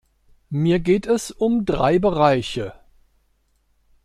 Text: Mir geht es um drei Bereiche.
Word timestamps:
Mir 0.49 0.79
geht 0.79 1.05
es 1.05 1.29
um 1.29 1.63
drei 1.63 1.99
Bereiche. 1.99 2.73